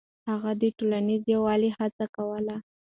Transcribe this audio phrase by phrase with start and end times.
[0.29, 2.55] هغه د ټولنيز يووالي هڅه کوله.